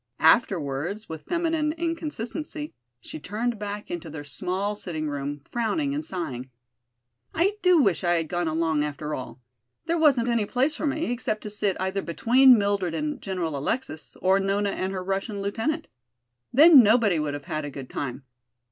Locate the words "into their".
3.91-4.23